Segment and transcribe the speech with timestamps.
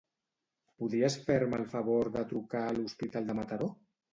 [0.83, 3.71] Podries fer-me el favor de trucar a l'Hospital de Mataró?